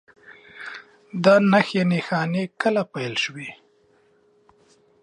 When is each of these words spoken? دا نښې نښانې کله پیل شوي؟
دا 1.23 1.35
نښې 1.51 1.83
نښانې 1.91 2.43
کله 2.61 2.81
پیل 2.93 3.13
شوي؟ 3.23 3.49